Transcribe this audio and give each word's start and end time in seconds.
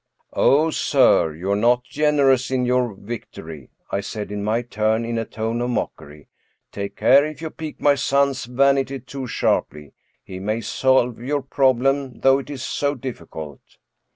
^'" 0.19 0.23
Oh, 0.33 0.71
sir! 0.71 1.35
you 1.35 1.51
are 1.51 1.55
not 1.55 1.83
generous 1.83 2.49
in 2.49 2.65
your 2.65 2.95
victory," 2.95 3.69
I 3.91 3.99
said, 3.99 4.31
in 4.31 4.43
my 4.43 4.63
turn, 4.63 5.05
in 5.05 5.19
a 5.19 5.25
tone 5.25 5.61
of 5.61 5.69
mockery. 5.69 6.27
"Take 6.71 6.95
care; 6.95 7.23
if 7.23 7.39
you 7.39 7.51
pique 7.51 7.79
my 7.79 7.93
son's 7.93 8.45
vanity 8.45 8.99
too 8.99 9.27
sharply, 9.27 9.93
he 10.23 10.39
may 10.39 10.61
solve 10.61 11.19
your 11.19 11.43
prob 11.43 11.81
lem, 11.83 12.19
though 12.21 12.39
it 12.39 12.49
is 12.49 12.63
so 12.63 12.95
difficult." 12.95 13.61